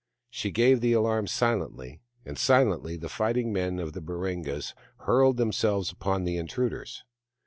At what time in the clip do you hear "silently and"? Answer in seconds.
1.27-2.35